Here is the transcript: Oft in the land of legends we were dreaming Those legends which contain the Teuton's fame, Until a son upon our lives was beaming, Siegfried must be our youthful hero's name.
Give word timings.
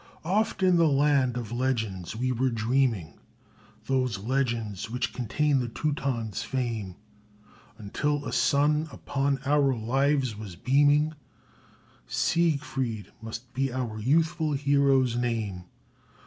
Oft 0.25 0.63
in 0.63 0.77
the 0.77 0.87
land 0.87 1.37
of 1.37 1.51
legends 1.51 2.15
we 2.15 2.31
were 2.31 2.49
dreaming 2.49 3.19
Those 3.85 4.17
legends 4.17 4.89
which 4.89 5.13
contain 5.13 5.59
the 5.59 5.67
Teuton's 5.69 6.41
fame, 6.41 6.95
Until 7.77 8.25
a 8.25 8.33
son 8.33 8.87
upon 8.91 9.37
our 9.45 9.75
lives 9.75 10.35
was 10.35 10.55
beaming, 10.55 11.13
Siegfried 12.07 13.11
must 13.21 13.53
be 13.53 13.71
our 13.71 13.99
youthful 13.99 14.53
hero's 14.53 15.15
name. 15.15 15.65